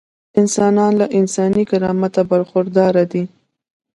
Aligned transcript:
انسانان 0.41 0.91
له 1.01 1.05
انساني 1.19 1.63
کرامته 1.71 2.21
برخورداره 2.31 3.03
دي. 3.11 3.23